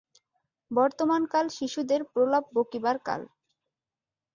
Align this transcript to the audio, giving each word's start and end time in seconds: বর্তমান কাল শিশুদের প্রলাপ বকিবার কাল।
বর্তমান 0.71 1.21
কাল 1.25 1.45
শিশুদের 1.57 2.01
প্রলাপ 2.13 2.45
বকিবার 2.55 2.97
কাল। 3.07 3.21